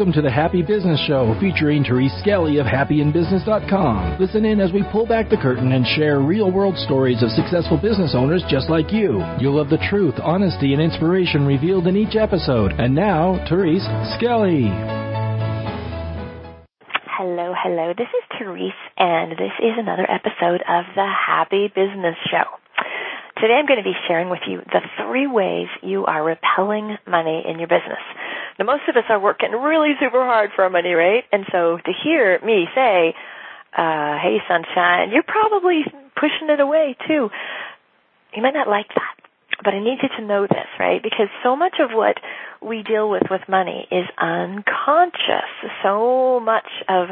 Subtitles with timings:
[0.00, 4.16] Welcome to the Happy Business Show featuring Therese Skelly of happyinbusiness.com.
[4.18, 7.76] Listen in as we pull back the curtain and share real world stories of successful
[7.76, 9.20] business owners just like you.
[9.38, 12.72] You'll love the truth, honesty, and inspiration revealed in each episode.
[12.80, 13.84] And now, Therese
[14.16, 14.72] Skelly.
[17.04, 17.92] Hello, hello.
[17.92, 22.48] This is Therese, and this is another episode of the Happy Business Show.
[23.36, 27.44] Today I'm going to be sharing with you the three ways you are repelling money
[27.48, 28.00] in your business.
[28.58, 31.24] Now most of us are working really super hard for our money, right?
[31.32, 33.14] And so to hear me say,
[33.76, 35.82] uh, hey sunshine, you're probably
[36.14, 37.30] pushing it away too.
[38.34, 39.16] You might not like that,
[39.64, 41.02] but I need you to know this, right?
[41.02, 42.16] Because so much of what
[42.62, 45.50] we deal with with money is unconscious.
[45.82, 47.08] So much of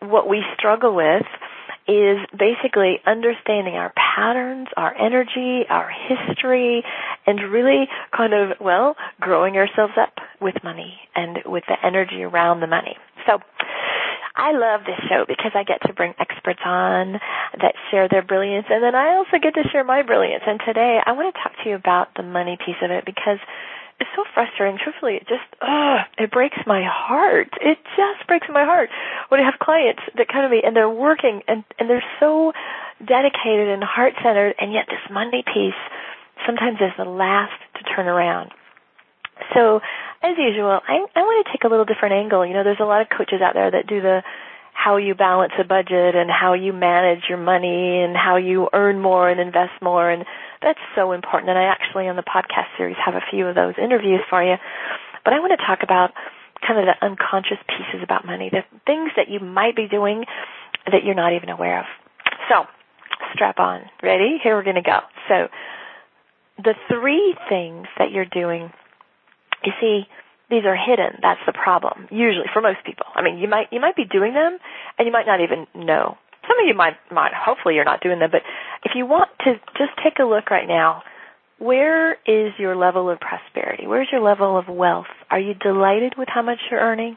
[0.00, 1.26] what we struggle with
[1.86, 6.82] is basically understanding our patterns, our energy, our history,
[7.26, 12.60] and really kind of, well, growing ourselves up with money and with the energy around
[12.60, 12.96] the money.
[13.26, 13.38] So,
[14.36, 17.20] I love this show because I get to bring experts on
[17.60, 20.42] that share their brilliance and then I also get to share my brilliance.
[20.44, 23.38] And today I want to talk to you about the money piece of it because
[24.00, 24.78] it's so frustrating.
[24.82, 27.48] Truthfully, it just, ugh, it breaks my heart.
[27.60, 28.90] It just breaks my heart
[29.28, 32.52] when I have clients that come to me and they're working and, and they're so
[32.98, 35.78] dedicated and heart centered and yet this money piece
[36.46, 38.50] sometimes is the last to turn around.
[39.54, 39.80] So,
[40.22, 42.46] as usual, I, I want to take a little different angle.
[42.46, 44.22] You know, there's a lot of coaches out there that do the
[44.84, 49.00] how you balance a budget and how you manage your money and how you earn
[49.00, 50.24] more and invest more and
[50.60, 53.74] that's so important and I actually on the podcast series have a few of those
[53.82, 54.56] interviews for you.
[55.24, 56.10] But I want to talk about
[56.66, 60.24] kind of the unconscious pieces about money, the things that you might be doing
[60.86, 61.86] that you're not even aware of.
[62.48, 62.64] So,
[63.32, 63.82] strap on.
[64.02, 64.38] Ready?
[64.42, 65.00] Here we're going to go.
[65.28, 65.48] So,
[66.62, 68.70] the three things that you're doing,
[69.64, 70.02] you see,
[70.50, 71.18] these are hidden.
[71.22, 72.08] That's the problem.
[72.10, 73.06] Usually for most people.
[73.14, 74.58] I mean, you might you might be doing them
[74.98, 76.16] and you might not even know.
[76.46, 78.42] Some of you might might hopefully you're not doing them, but
[78.84, 81.02] if you want to just take a look right now,
[81.58, 83.86] where is your level of prosperity?
[83.86, 85.12] Where's your level of wealth?
[85.30, 87.16] Are you delighted with how much you're earning?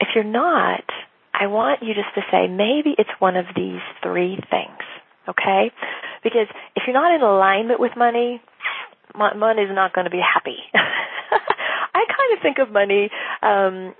[0.00, 0.84] If you're not,
[1.32, 4.82] I want you just to say maybe it's one of these three things.
[5.28, 5.70] Okay?
[6.22, 8.40] Because if you're not in alignment with money,
[9.16, 10.56] money is not going to be happy.
[10.74, 13.10] I kind of think of money
[13.42, 13.94] um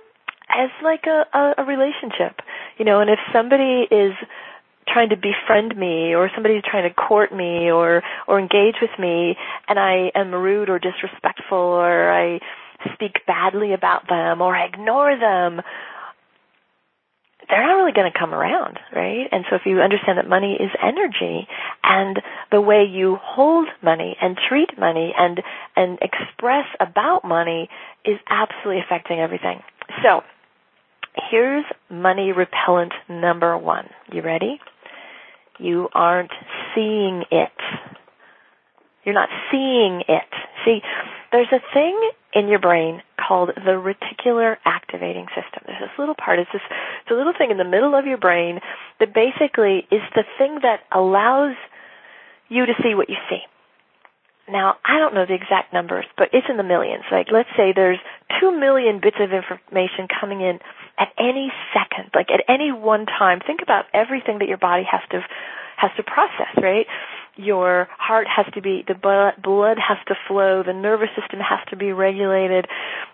[0.49, 2.39] as like a, a a relationship,
[2.77, 4.13] you know, and if somebody is
[4.87, 9.35] trying to befriend me or somebody's trying to court me or or engage with me
[9.67, 12.39] and I am rude or disrespectful or I
[12.93, 15.61] speak badly about them or I ignore them
[17.49, 19.27] they're not really going to come around, right?
[19.31, 21.47] And so if you understand that money is energy
[21.83, 22.21] and
[22.51, 25.41] the way you hold money and treat money and
[25.75, 27.69] and express about money
[28.05, 29.61] is absolutely affecting everything.
[30.03, 30.21] So,
[31.31, 33.89] here's money repellent number 1.
[34.11, 34.59] You ready?
[35.59, 36.31] You aren't
[36.75, 37.51] seeing it.
[39.03, 40.29] You're not seeing it.
[40.65, 40.81] See,
[41.31, 44.57] there's a thing in your brain called the reticular
[44.87, 45.67] activating system.
[45.67, 48.17] There's this little part, it's this it's a little thing in the middle of your
[48.17, 48.59] brain
[48.99, 51.55] that basically is the thing that allows
[52.47, 53.43] you to see what you see.
[54.47, 57.03] Now, I don't know the exact numbers, but it's in the millions.
[57.11, 57.99] Like, let's say there's
[58.39, 60.59] two million bits of information coming in
[60.97, 63.41] at any second, like at any one time.
[63.45, 65.19] Think about everything that your body has to,
[65.75, 66.87] has to process, right?
[67.37, 71.75] Your heart has to be the blood has to flow the nervous system has to
[71.75, 72.67] be regulated.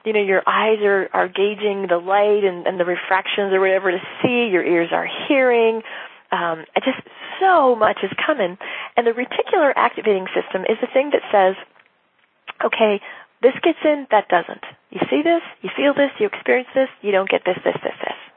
[0.05, 3.91] You know your eyes are are gauging the light and, and the refractions or whatever
[3.91, 5.81] to see your ears are hearing.
[6.31, 6.99] Um just
[7.39, 8.57] so much is coming.
[8.97, 11.55] And the reticular activating system is the thing that says
[12.63, 13.01] okay
[13.41, 14.63] this gets in that doesn't.
[14.89, 17.95] You see this you feel this you experience this you don't get this this this
[18.01, 18.32] this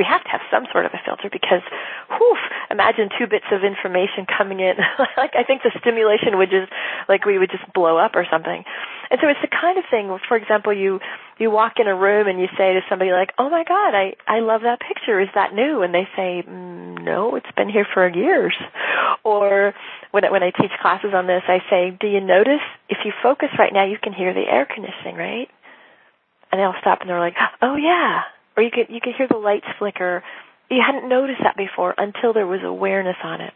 [0.00, 1.60] we have to have some sort of a filter because,
[2.08, 2.36] whew,
[2.72, 4.80] imagine two bits of information coming in.
[5.20, 6.72] like I think the stimulation would just,
[7.04, 8.64] like we would just blow up or something.
[9.10, 10.08] And so it's the kind of thing.
[10.24, 11.00] For example, you
[11.36, 14.14] you walk in a room and you say to somebody like, "Oh my God, I
[14.26, 15.20] I love that picture.
[15.20, 18.56] Is that new?" And they say, mm, "No, it's been here for years."
[19.22, 19.74] Or
[20.12, 23.50] when when I teach classes on this, I say, "Do you notice if you focus
[23.58, 25.50] right now, you can hear the air conditioning, right?"
[26.52, 28.22] And they'll stop and they're like, "Oh yeah."
[28.60, 30.22] Or you could you could hear the lights flicker.
[30.70, 33.54] You hadn't noticed that before until there was awareness on it.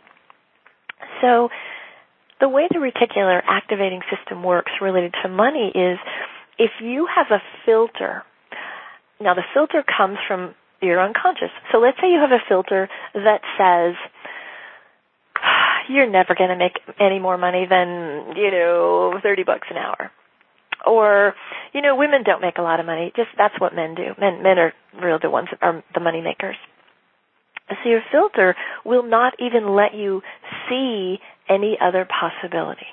[1.21, 1.51] So
[2.41, 5.99] the way the reticular activating system works related to money is
[6.59, 8.25] if you have a filter.
[9.21, 11.53] Now the filter comes from your unconscious.
[11.71, 13.95] So let's say you have a filter that says
[15.91, 20.11] you're never going to make any more money than, you know, 30 bucks an hour.
[20.87, 21.35] Or
[21.73, 23.13] you know, women don't make a lot of money.
[23.17, 24.15] Just that's what men do.
[24.21, 24.73] Men men are
[25.03, 26.57] real the ones are the money makers.
[27.69, 28.55] So your filter
[28.85, 30.21] will not even let you
[30.69, 32.87] see any other possibility.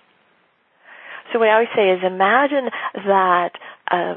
[1.32, 3.52] So what I always say is imagine that
[3.90, 4.16] uh,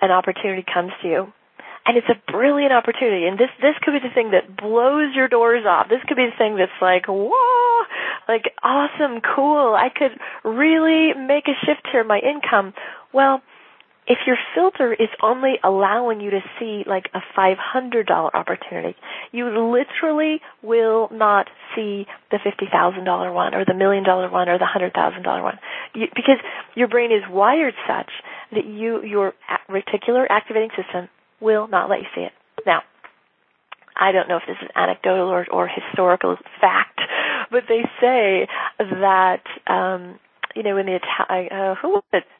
[0.00, 1.32] an opportunity comes to you
[1.84, 3.26] and it's a brilliant opportunity.
[3.26, 5.88] And this this could be the thing that blows your doors off.
[5.88, 7.84] This could be the thing that's like, whoa,
[8.28, 9.74] like awesome, cool.
[9.74, 10.12] I could
[10.44, 12.74] really make a shift here my income.
[13.12, 13.42] Well,
[14.06, 18.96] if your filter is only allowing you to see like a $500 opportunity,
[19.30, 24.66] you literally will not see the $50,000 one or the million dollar one or the
[24.66, 25.58] $100,000 one.
[25.94, 26.38] You, because
[26.74, 28.10] your brain is wired such
[28.52, 29.34] that you, your
[29.70, 31.08] reticular activating system
[31.42, 32.32] will not let you see it.
[32.64, 32.82] Now,
[33.96, 37.00] I don't know if this is anecdotal or, or historical fact,
[37.50, 38.48] but they say
[38.78, 40.18] that um,
[40.54, 42.24] you know in the Italian uh, who was it?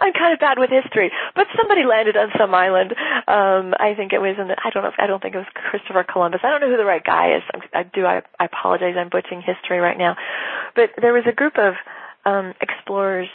[0.00, 2.92] I'm kind of bad with history, but somebody landed on some island.
[3.26, 5.38] Um, I think it was in the, I don't know if, I don't think it
[5.38, 6.40] was Christopher Columbus.
[6.44, 7.42] I don't know who the right guy is.
[7.54, 8.96] I'm, I do, I, I apologize.
[8.98, 10.16] I'm butchering history right now.
[10.74, 11.74] But there was a group of,
[12.26, 13.28] um, explorers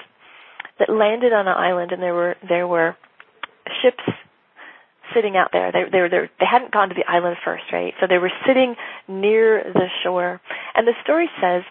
[0.78, 2.96] that landed on an island and there were, there were
[3.82, 4.04] ships
[5.14, 5.72] sitting out there.
[5.72, 7.94] They they were they, they hadn't gone to the island first, right?
[8.00, 8.76] So they were sitting
[9.08, 10.42] near the shore.
[10.76, 11.64] And the story says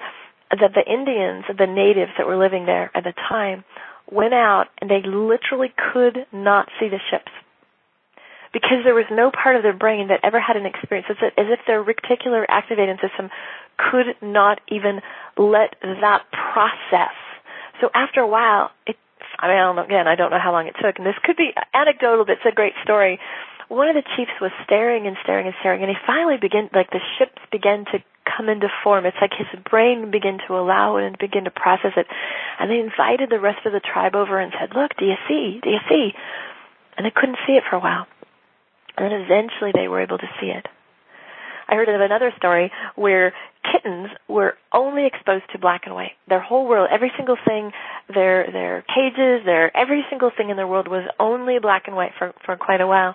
[0.50, 3.64] that the Indians, the natives that were living there at the time,
[4.10, 7.32] went out and they literally could not see the ships
[8.52, 11.06] because there was no part of their brain that ever had an experience.
[11.10, 13.30] It's as if their reticular activating system
[13.76, 15.00] could not even
[15.36, 17.14] let that process.
[17.80, 18.96] So after a while, it
[19.38, 21.36] I mean, I know, again, I don't know how long it took, and this could
[21.36, 23.18] be anecdotal, but it's a great story.
[23.68, 26.90] One of the chiefs was staring and staring and staring, and he finally began, like
[26.90, 29.04] the ships began to come into form.
[29.04, 32.06] It's like his brain began to allow it and begin to process it.
[32.58, 35.60] And they invited the rest of the tribe over and said, look, do you see?
[35.62, 36.12] Do you see?
[36.96, 38.06] And they couldn't see it for a while.
[38.96, 40.66] And then eventually they were able to see it.
[41.68, 46.12] I heard of another story where kittens were only exposed to black and white.
[46.26, 47.72] Their whole world, every single thing,
[48.12, 52.12] their their cages, their every single thing in their world was only black and white
[52.18, 53.14] for for quite a while.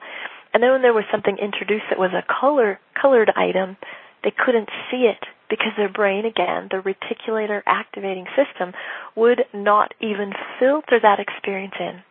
[0.54, 3.78] And then when there was something introduced that was a color colored item,
[4.24, 8.74] they couldn't see it because their brain again, the reticular activating system
[9.16, 12.02] would not even filter that experience in.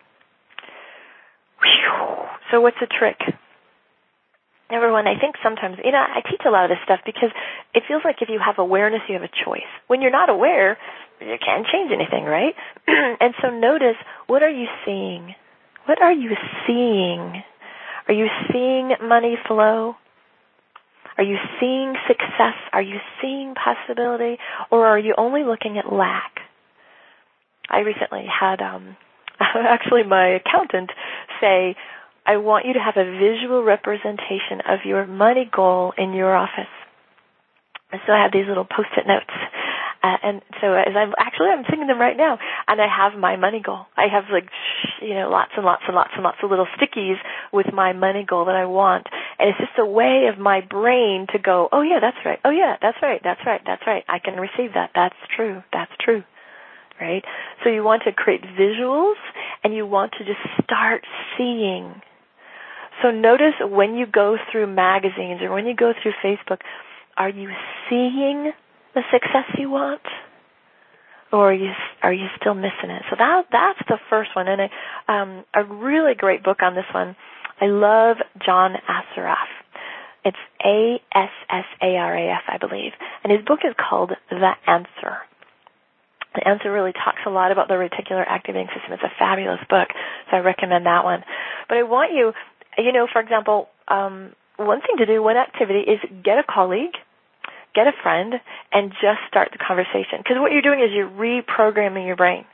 [1.62, 2.26] Whew.
[2.50, 3.18] So what's the trick?
[4.70, 7.28] Number one, I think sometimes, you know, I teach a lot of this stuff because
[7.74, 9.68] it feels like if you have awareness, you have a choice.
[9.86, 10.78] When you're not aware,
[11.26, 12.54] you can't change anything, right?
[12.86, 13.96] and so notice,
[14.26, 15.34] what are you seeing?
[15.86, 16.32] What are you
[16.66, 17.42] seeing?
[18.08, 19.94] Are you seeing money flow?
[21.18, 22.56] Are you seeing success?
[22.72, 24.38] Are you seeing possibility?
[24.70, 26.32] Or are you only looking at lack?
[27.68, 28.96] I recently had, um,
[29.40, 30.90] actually my accountant
[31.40, 31.76] say,
[32.24, 36.70] I want you to have a visual representation of your money goal in your office.
[37.90, 39.34] And so I have these little post-it notes.
[40.02, 43.36] Uh, and so as I'm actually I'm singing them right now, and I have my
[43.36, 43.86] money goal.
[43.96, 44.50] I have like
[45.00, 47.16] you know lots and lots and lots and lots of little stickies
[47.52, 49.06] with my money goal that I want,
[49.38, 52.50] and it's just a way of my brain to go, oh yeah, that's right, oh
[52.50, 54.04] yeah, that's right, that's right, that's right.
[54.08, 54.90] I can receive that.
[54.94, 55.62] That's true.
[55.72, 56.22] That's true.
[57.00, 57.24] Right.
[57.64, 59.18] So you want to create visuals,
[59.64, 61.02] and you want to just start
[61.36, 61.94] seeing
[63.02, 66.58] so notice when you go through magazines or when you go through Facebook,
[67.16, 67.48] are you
[67.88, 68.52] seeing
[68.94, 70.02] the success you want?
[71.32, 71.72] Or are you
[72.02, 73.02] are you still missing it?
[73.08, 76.84] So that that's the first one, and a, um, a really great book on this
[76.92, 77.16] one.
[77.60, 79.48] I love John Assaraf.
[80.24, 82.92] It's A S S A R A F, I believe,
[83.24, 85.24] and his book is called The Answer.
[86.34, 88.92] The Answer really talks a lot about the reticular activating system.
[88.92, 89.88] It's a fabulous book,
[90.30, 91.24] so I recommend that one.
[91.68, 92.32] But I want you
[92.78, 96.94] you know, for example, um, one thing to do, one activity is get a colleague,
[97.74, 98.34] get a friend,
[98.72, 100.18] and just start the conversation.
[100.18, 102.44] Because what you're doing is you're reprogramming your brain.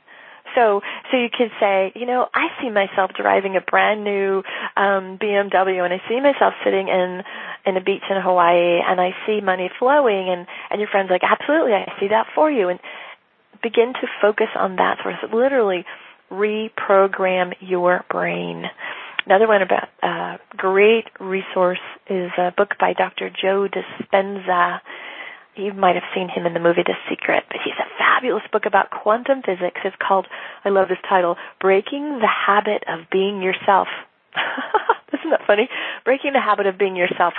[0.55, 4.43] So, so you could say, you know, I see myself driving a brand new
[4.75, 7.23] um, BMW, and I see myself sitting in
[7.65, 11.21] in a beach in Hawaii, and I see money flowing, and and your friend's like,
[11.23, 12.79] absolutely, I see that for you, and
[13.61, 15.17] begin to focus on that source.
[15.31, 15.85] Literally,
[16.31, 18.65] reprogram your brain.
[19.25, 23.29] Another one about uh, great resource is a book by Dr.
[23.29, 24.79] Joe Dispenza.
[25.59, 28.63] You might have seen him in the movie The Secret, but he's a fabulous book
[28.65, 29.81] about quantum physics.
[29.83, 30.25] It's called,
[30.63, 33.87] I love this title, Breaking the Habit of Being Yourself.
[35.13, 35.67] Isn't that funny?
[36.05, 37.33] Breaking the Habit of Being Yourself.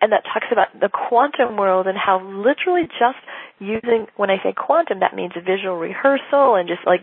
[0.00, 3.18] and that talks about the quantum world and how literally just
[3.58, 7.00] using when I say quantum that means visual rehearsal and just like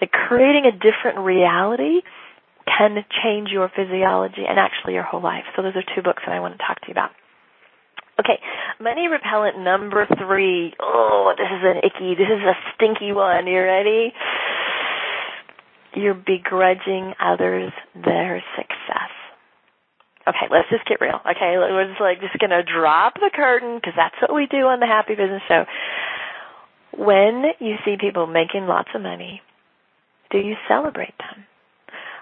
[0.00, 2.02] like creating a different reality
[2.66, 5.44] can change your physiology and actually your whole life.
[5.56, 7.10] So those are two books that I want to talk to you about.
[8.18, 8.40] Okay,
[8.80, 10.72] money repellent number three.
[10.80, 13.46] Oh, this is an icky, this is a stinky one.
[13.46, 14.12] You ready?
[15.94, 19.12] You're begrudging others their success.
[20.26, 21.20] Okay, let's just get real.
[21.22, 24.80] Okay, we're just like just gonna drop the curtain because that's what we do on
[24.80, 25.64] the Happy Business Show.
[26.96, 29.42] When you see people making lots of money,
[30.30, 31.44] do you celebrate them?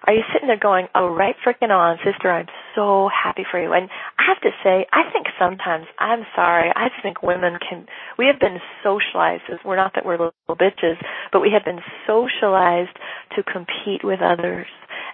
[0.06, 3.72] Are you sitting there going, "Oh, right freaking on, sister, I'm so happy for you."
[3.72, 6.70] And I have to say, I think sometimes I'm sorry.
[6.74, 7.86] I just think women can.
[8.18, 9.44] We have been socialized.
[9.64, 10.96] We're not that we're little bitches,
[11.32, 12.96] but we have been socialized
[13.36, 14.66] to compete with others.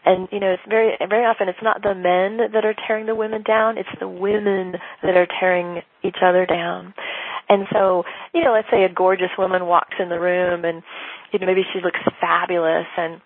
[0.05, 3.15] And you know, it's very very often it's not the men that are tearing the
[3.15, 6.95] women down; it's the women that are tearing each other down.
[7.49, 10.83] And so, you know, let's say a gorgeous woman walks in the room, and
[11.33, 13.21] you know, maybe she looks fabulous, and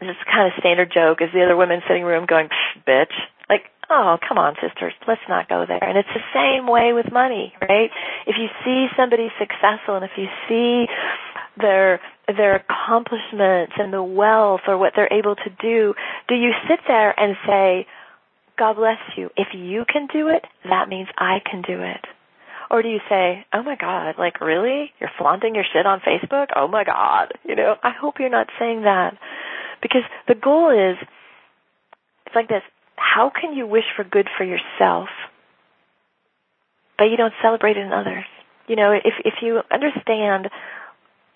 [0.00, 2.48] this kind of standard joke is the other women sitting room going,
[2.86, 3.14] bitch.
[3.48, 5.82] Like, oh, come on, sisters, let's not go there.
[5.82, 7.90] And it's the same way with money, right?
[8.26, 10.86] If you see somebody successful and if you see
[11.58, 15.94] their their accomplishments and the wealth or what they're able to do,
[16.28, 17.86] do you sit there and say,
[18.58, 19.30] God bless you.
[19.36, 22.04] If you can do it, that means I can do it.
[22.70, 24.92] Or do you say, oh my God, like really?
[25.00, 26.48] You're flaunting your shit on Facebook?
[26.54, 27.32] Oh my God.
[27.44, 29.16] You know, I hope you're not saying that.
[29.82, 30.96] Because the goal is,
[32.26, 32.62] it's like this,
[32.96, 35.08] how can you wish for good for yourself,
[36.96, 38.24] but you don't celebrate it in others?
[38.66, 40.48] You know, if, if you understand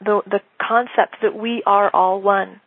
[0.01, 2.61] the, the concept that we are all one,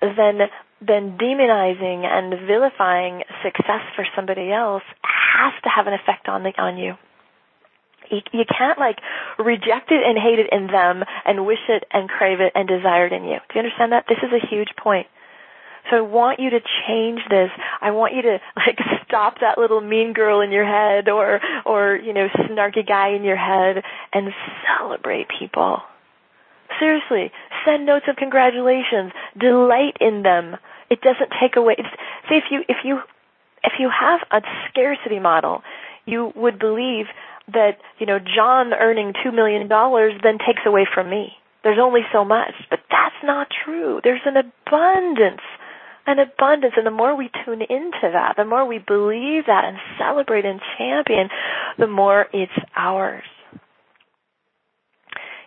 [0.00, 0.40] then
[0.84, 6.50] then demonizing and vilifying success for somebody else has to have an effect on the
[6.60, 6.94] on you
[8.10, 8.98] you, can't like
[9.38, 13.06] reject it and hate it in them and wish it and crave it and desire
[13.06, 13.38] it in you.
[13.48, 14.06] Do you understand that?
[14.08, 15.06] This is a huge point.
[15.90, 17.50] So I want you to change this.
[17.80, 21.96] I want you to like stop that little mean girl in your head or or
[21.96, 23.82] you know snarky guy in your head
[24.12, 24.32] and
[24.66, 25.82] celebrate people.
[26.78, 27.30] Seriously,
[27.66, 29.12] send notes of congratulations.
[29.38, 30.56] Delight in them.
[30.90, 31.76] It doesn't take away.
[31.78, 31.88] It's,
[32.28, 33.00] see if you if you
[33.64, 35.62] if you have a scarcity model,
[36.06, 37.06] you would believe
[37.54, 41.32] that, you know, John earning $2 million then takes away from me.
[41.64, 42.54] There's only so much.
[42.70, 44.00] But that's not true.
[44.02, 45.42] There's an abundance.
[46.06, 46.74] An abundance.
[46.76, 50.60] And the more we tune into that, the more we believe that and celebrate and
[50.78, 51.28] champion,
[51.78, 53.24] the more it's ours.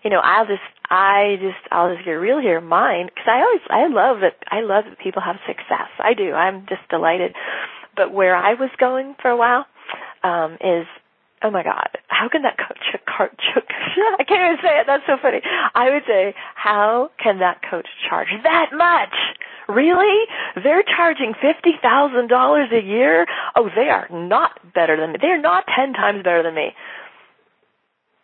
[0.04, 2.62] You know, I'll just, I just, I'll just get real here.
[2.62, 5.90] Mine, because I always, I love that, I love that people have success.
[6.00, 6.32] I do.
[6.32, 7.34] I'm just delighted.
[7.96, 9.66] But where I was going for a while,
[10.24, 10.86] um, is
[11.46, 12.76] oh my god, how can that coach
[14.20, 14.88] I can't even say it.
[14.88, 15.40] That's so funny.
[15.74, 19.14] I would say, how can that coach charge that much?
[19.70, 20.26] Really?
[20.62, 23.26] They're charging fifty thousand dollars a year?
[23.56, 25.18] Oh, they are not better than me.
[25.22, 26.74] They're not ten times better than me.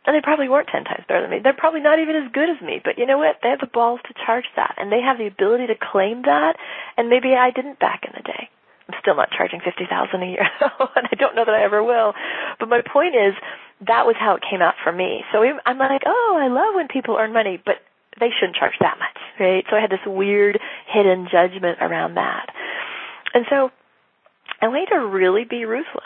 [0.06, 1.40] And they probably weren't ten times better than me.
[1.44, 2.82] They're probably not even as good as me.
[2.84, 3.38] But you know what?
[3.44, 6.58] They have the balls to charge that, and they have the ability to claim that.
[6.98, 8.50] And maybe I didn't back in the day.
[8.92, 11.84] I'm still not charging fifty thousand a year, and I don't know that I ever
[11.84, 12.14] will.
[12.60, 13.34] But my point is,
[13.88, 15.24] that was how it came out for me.
[15.32, 17.76] So I'm like, oh, I love when people earn money, but
[18.20, 19.64] they shouldn't charge that much, right?
[19.70, 22.48] So I had this weird hidden judgment around that.
[23.34, 23.72] And so
[24.62, 26.04] I want you to really be ruthless.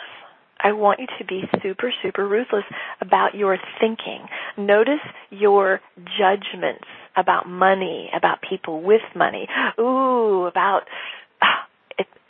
[0.58, 2.64] I want you to be super, super ruthless
[3.00, 4.26] about your thinking.
[4.56, 5.80] Notice your
[6.18, 9.46] judgments about money, about people with money.
[9.78, 10.82] Ooh, about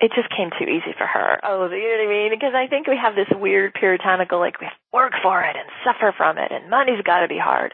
[0.01, 1.41] it just came too easy for her.
[1.43, 2.31] Oh, you know what I mean?
[2.31, 5.57] Because I think we have this weird puritanical like we have to work for it
[5.57, 7.73] and suffer from it and money's got to be hard.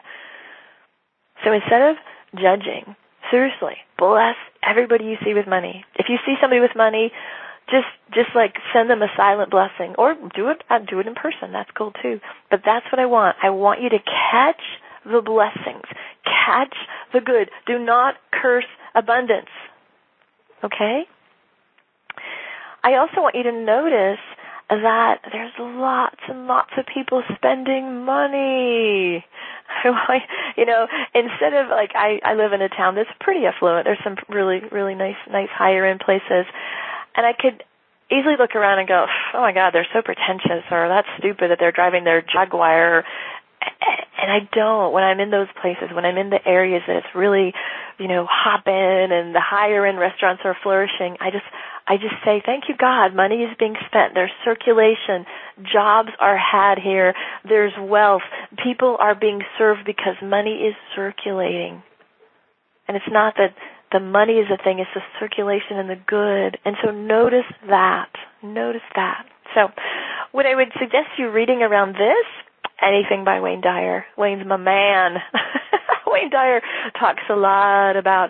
[1.43, 1.95] So instead of
[2.35, 2.95] judging,
[3.29, 5.83] seriously, bless everybody you see with money.
[5.95, 7.11] If you see somebody with money,
[7.67, 11.15] just just like send them a silent blessing or do it uh, do it in
[11.15, 11.51] person.
[11.51, 12.19] That's cool too.
[12.49, 13.35] But that's what I want.
[13.43, 14.61] I want you to catch
[15.05, 15.83] the blessings.
[16.23, 16.75] Catch
[17.11, 17.49] the good.
[17.67, 19.51] Do not curse abundance.
[20.63, 21.03] Okay?
[22.83, 24.19] I also want you to notice
[24.69, 29.25] that there's lots and lots of people spending money.
[30.57, 33.85] you know, instead of like I I live in a town that's pretty affluent.
[33.85, 36.45] There's some really really nice nice higher end places,
[37.15, 37.63] and I could
[38.11, 41.57] easily look around and go, oh my God, they're so pretentious, or that's stupid that
[41.59, 43.03] they're driving their Jaguar.
[44.21, 44.93] And I don't.
[44.93, 47.53] When I'm in those places, when I'm in the areas that it's really,
[47.97, 51.45] you know, hopping and the higher end restaurants are flourishing, I just
[51.85, 54.13] I just say, thank you God, money is being spent.
[54.13, 55.25] There's circulation.
[55.61, 57.13] Jobs are had here.
[57.43, 58.21] There's wealth.
[58.63, 61.83] People are being served because money is circulating.
[62.87, 63.55] And it's not that
[63.91, 66.57] the money is the thing, it's the circulation and the good.
[66.65, 68.09] And so notice that.
[68.41, 69.25] Notice that.
[69.53, 69.67] So
[70.31, 72.25] what I would suggest you reading around this,
[72.81, 74.05] anything by Wayne Dyer.
[74.17, 75.17] Wayne's my man.
[76.07, 76.61] Wayne Dyer
[76.99, 78.29] talks a lot about,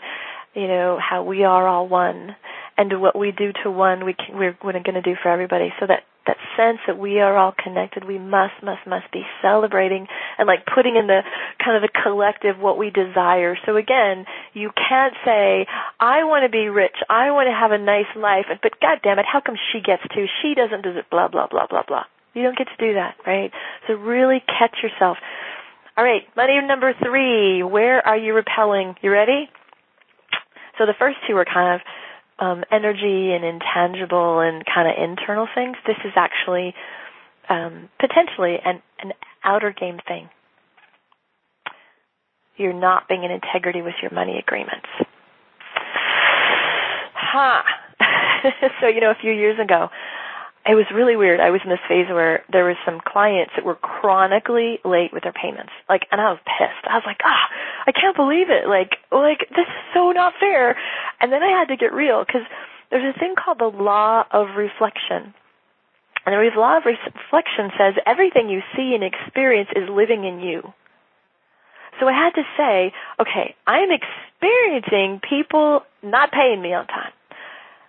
[0.54, 2.36] you know, how we are all one
[2.78, 5.74] and what we do to one we can, we're, we're going to do for everybody.
[5.80, 10.08] So that that sense that we are all connected, we must, must, must be celebrating
[10.38, 11.20] and like putting in the
[11.60, 13.58] kind of the collective what we desire.
[13.66, 15.68] So again, you can't say,
[16.00, 19.20] I want to be rich, I want to have a nice life, but god damn
[19.20, 20.26] it, how come she gets to?
[20.42, 22.04] She doesn't do it, blah, blah, blah, blah, blah.
[22.34, 23.52] You don't get to do that, right?
[23.88, 25.18] So really catch yourself.
[25.98, 27.62] All right, money number three.
[27.64, 28.96] Where are you repelling?
[29.02, 29.50] You ready?
[30.78, 31.82] So the first two are kind of
[32.40, 35.78] um, energy and intangible and kind of internal things.
[35.86, 36.74] This is actually
[37.50, 39.14] um, potentially an, an
[39.44, 40.30] outer game thing.
[42.58, 44.88] You're not being in integrity with your money agreements.
[47.16, 47.64] Ha!
[48.82, 49.90] so, you know, a few years ago,
[50.66, 51.42] it was really weird.
[51.42, 55.24] I was in this phase where there was some clients that were chronically late with
[55.24, 55.76] their payments.
[55.90, 56.88] Like, and I was pissed.
[56.88, 57.46] I was like, ah,
[57.86, 58.68] I can't believe it.
[58.68, 60.78] Like, like this is so not fair.
[61.20, 62.48] And then I had to get real because
[62.92, 65.36] there's a thing called the law of reflection.
[66.26, 70.72] And the law of reflection says everything you see and experience is living in you.
[72.00, 77.12] So I had to say, okay, I'm experiencing people not paying me on time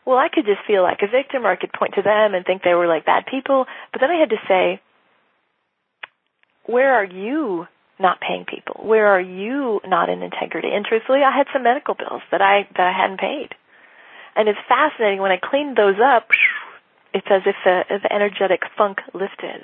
[0.06, 2.44] well, I could just feel like a victim or I could point to them and
[2.44, 3.66] think they were like bad people.
[3.92, 4.80] But then I had to say,
[6.66, 7.66] where are you
[7.98, 8.84] not paying people?
[8.84, 10.68] Where are you not in integrity?
[10.72, 13.50] And truthfully, I had some medical bills that I, that I hadn't paid.
[14.36, 16.28] And it's fascinating when I cleaned those up,
[17.12, 19.62] it's as if the, the energetic funk lifted.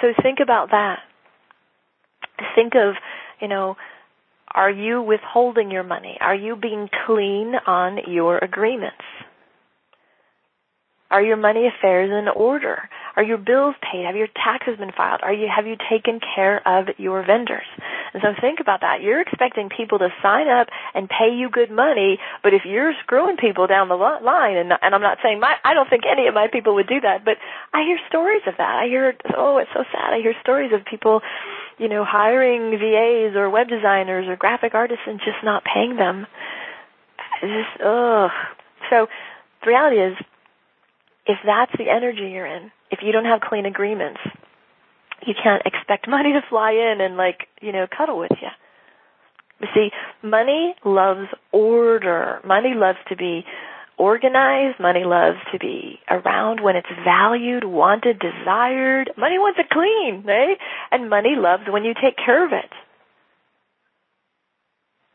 [0.00, 1.00] So think about that.
[2.54, 2.94] Think of,
[3.40, 3.76] you know,
[4.54, 6.18] are you withholding your money?
[6.20, 9.04] Are you being clean on your agreements?
[11.12, 12.88] Are your money affairs in order?
[13.16, 14.06] Are your bills paid?
[14.06, 15.20] Have your taxes been filed?
[15.22, 17.68] Are you have you taken care of your vendors?
[18.14, 19.02] And so think about that.
[19.02, 23.36] You're expecting people to sign up and pay you good money, but if you're screwing
[23.36, 26.34] people down the line, and and I'm not saying my I don't think any of
[26.34, 27.36] my people would do that, but
[27.74, 28.74] I hear stories of that.
[28.80, 30.16] I hear oh it's so sad.
[30.16, 31.20] I hear stories of people
[31.82, 36.28] you know, hiring VAs or web designers or graphic artists and just not paying them.
[37.40, 38.30] Just ugh.
[38.88, 39.08] So
[39.62, 40.16] the reality is,
[41.26, 44.20] if that's the energy you're in, if you don't have clean agreements,
[45.26, 48.48] you can't expect money to fly in and like, you know, cuddle with you.
[49.60, 49.90] You see,
[50.22, 52.40] money loves order.
[52.44, 53.44] Money loves to be
[53.98, 54.80] organized.
[54.80, 59.10] Money loves to be around when it's valued, wanted, desired.
[59.16, 60.58] Money wants it clean, right?
[60.90, 62.70] And money loves when you take care of it.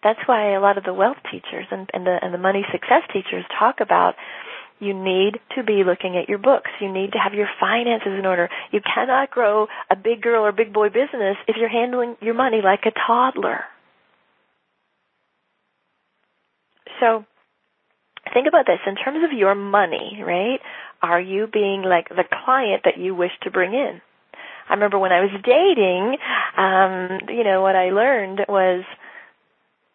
[0.04, 3.02] That's why a lot of the wealth teachers and, and the and the money success
[3.12, 4.16] teachers talk about
[4.80, 6.70] you need to be looking at your books.
[6.80, 8.48] You need to have your finances in order.
[8.72, 12.62] You cannot grow a big girl or big boy business if you're handling your money
[12.64, 13.62] like a toddler.
[17.00, 17.26] So
[18.34, 20.60] think about this in terms of your money, right?
[21.02, 24.02] Are you being like the client that you wish to bring in?
[24.70, 26.18] I remember when I was dating,
[26.58, 28.84] um, you know, what I learned was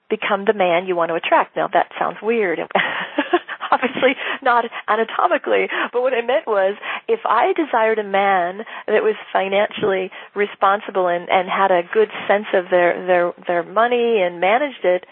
[0.09, 1.57] become the man you want to attract.
[1.57, 2.59] Now that sounds weird.
[3.73, 6.77] Obviously not anatomically, but what I meant was
[7.09, 12.47] if I desired a man that was financially responsible and, and had a good sense
[12.53, 15.07] of their, their, their money and managed it,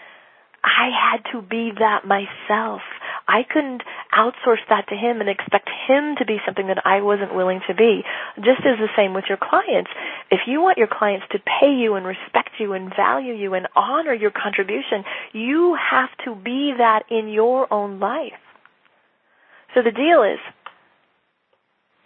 [0.63, 2.81] I had to be that myself.
[3.31, 7.33] I couldn't outsource that to him and expect him to be something that I wasn't
[7.33, 8.03] willing to be.
[8.35, 9.89] Just as the same with your clients.
[10.29, 13.67] If you want your clients to pay you and respect you and value you and
[13.73, 18.43] honor your contribution, you have to be that in your own life.
[19.73, 20.39] So the deal is,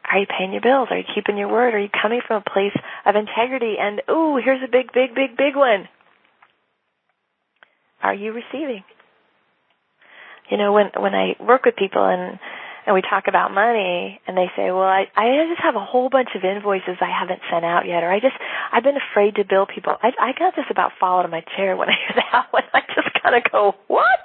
[0.06, 0.90] are you paying your bills?
[0.92, 1.74] Are you keeping your word?
[1.74, 3.78] Are you coming from a place of integrity?
[3.80, 5.90] And, ooh, here's a big, big, big, big one.
[8.04, 8.84] Are you receiving?
[10.50, 12.40] You know, when when I work with people and
[12.86, 16.10] and we talk about money and they say, well, I, I just have a whole
[16.10, 18.36] bunch of invoices I haven't sent out yet, or I just,
[18.72, 19.98] I've been afraid to bill people.
[20.02, 22.64] I, I got this about fall out of my chair when I hear that one.
[22.74, 24.22] I just kind of go, what?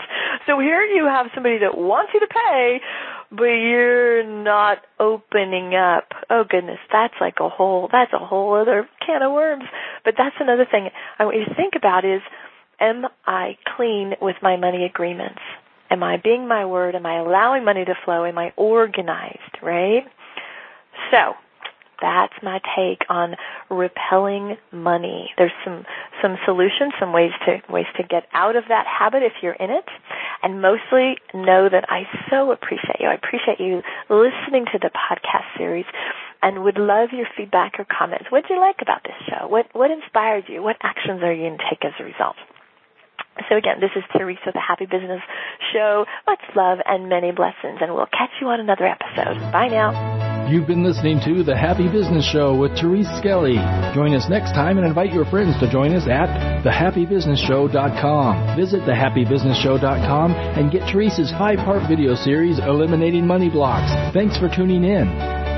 [0.47, 2.81] So here you have somebody that wants you to pay,
[3.31, 6.13] but you're not opening up.
[6.29, 9.65] Oh goodness, that's like a whole, that's a whole other can of worms.
[10.05, 12.21] But that's another thing I want you to think about is,
[12.79, 15.41] am I clean with my money agreements?
[15.91, 16.95] Am I being my word?
[16.95, 18.25] Am I allowing money to flow?
[18.25, 20.05] Am I organized, right?
[21.11, 21.35] So,
[22.01, 23.37] that's my take on
[23.69, 25.31] repelling money.
[25.37, 25.85] There's some
[26.23, 29.71] some solutions, some ways to ways to get out of that habit if you're in
[29.71, 29.85] it,
[30.43, 33.09] and mostly know that I so appreciate you.
[33.09, 35.87] I appreciate you listening to the podcast series,
[36.43, 38.27] and would love your feedback or comments.
[38.31, 39.49] What did you like about this show?
[39.49, 40.63] What what inspired you?
[40.63, 42.37] What actions are you going to take as a result?
[43.49, 45.21] So again, this is Therese, the Happy Business
[45.73, 46.05] Show.
[46.27, 49.39] Much love and many blessings, and we'll catch you on another episode.
[49.53, 50.49] Bye now.
[50.51, 53.55] You've been listening to The Happy Business Show with Therese Skelly.
[53.95, 56.29] Join us next time and invite your friends to join us at
[56.65, 58.57] thehappybusinessshow.com.
[58.57, 63.93] Visit thehappybusinessshow.com and get Therese's five-part video series, Eliminating Money Blocks.
[64.13, 65.50] Thanks for tuning in.